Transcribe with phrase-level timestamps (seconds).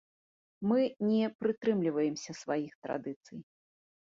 [0.69, 0.79] Мы
[1.09, 3.39] не прытрымліваемся сваіх традыцый.